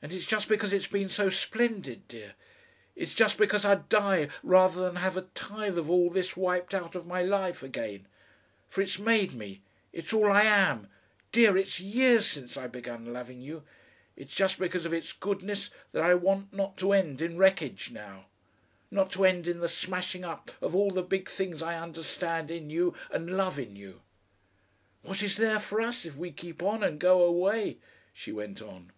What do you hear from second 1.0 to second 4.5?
so splendid, dear; it's just because I'd die